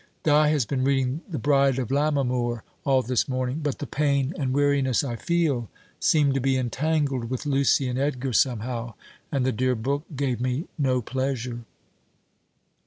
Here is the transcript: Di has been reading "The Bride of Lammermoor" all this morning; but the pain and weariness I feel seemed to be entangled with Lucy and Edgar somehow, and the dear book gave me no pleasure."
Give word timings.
Di 0.23 0.49
has 0.49 0.65
been 0.65 0.83
reading 0.83 1.21
"The 1.29 1.37
Bride 1.37 1.77
of 1.77 1.89
Lammermoor" 1.91 2.63
all 2.85 3.03
this 3.03 3.27
morning; 3.29 3.59
but 3.61 3.77
the 3.77 3.85
pain 3.85 4.33
and 4.35 4.51
weariness 4.51 5.03
I 5.03 5.15
feel 5.15 5.69
seemed 5.99 6.33
to 6.33 6.39
be 6.41 6.57
entangled 6.57 7.29
with 7.29 7.45
Lucy 7.45 7.87
and 7.87 7.99
Edgar 7.99 8.33
somehow, 8.33 8.95
and 9.31 9.45
the 9.45 9.51
dear 9.51 9.75
book 9.75 10.05
gave 10.15 10.41
me 10.41 10.65
no 10.79 11.03
pleasure." 11.03 11.65